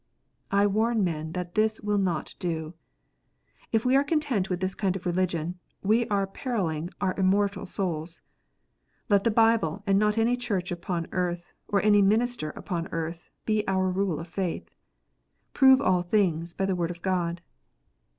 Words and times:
I 0.49 0.65
warn 0.65 1.03
men 1.03 1.33
that 1.33 1.53
this 1.53 1.79
will 1.79 1.99
not 1.99 2.33
do. 2.39 2.73
If 3.71 3.85
we 3.85 3.95
are 3.95 4.03
content 4.03 4.49
with 4.49 4.59
this 4.59 4.73
kind 4.73 4.95
of 4.95 5.05
religion, 5.05 5.59
we 5.83 6.07
are 6.07 6.25
perilling 6.25 6.89
our 6.99 7.13
immortal 7.19 7.67
souls. 7.67 8.21
Let 9.09 9.23
the 9.25 9.29
Bible, 9.29 9.83
and 9.85 9.99
not 9.99 10.17
any 10.17 10.35
Church 10.35 10.71
upon 10.71 11.05
earth, 11.11 11.53
or 11.67 11.83
any 11.83 12.01
minister 12.01 12.49
upon 12.55 12.87
earth, 12.87 13.29
be 13.45 13.63
our 13.67 13.91
rule 13.91 14.19
of 14.19 14.27
faith. 14.27 14.75
"Prove 15.53 15.79
all 15.79 16.01
things" 16.01 16.55
by 16.55 16.65
the 16.65 16.75
Word 16.75 16.89
of 16.89 17.03
God. 17.03 17.41